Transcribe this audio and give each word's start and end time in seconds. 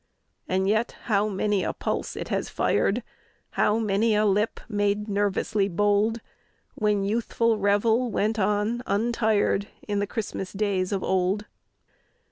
And 0.49 0.67
yet 0.67 0.93
how 1.03 1.29
many 1.29 1.63
a 1.63 1.73
pulse 1.73 2.15
it 2.15 2.29
has 2.29 2.49
fired, 2.49 3.03
How 3.51 3.77
many 3.77 4.15
a 4.15 4.25
lip 4.25 4.59
made 4.67 5.07
nervously 5.07 5.69
bold, 5.69 6.21
When 6.73 7.03
youthful 7.03 7.59
revel 7.59 8.09
went 8.09 8.39
on, 8.39 8.81
untired, 8.87 9.67
In 9.87 9.99
the 9.99 10.07
Christmas 10.07 10.53
days 10.53 10.91
of 10.91 11.03
old! 11.03 11.45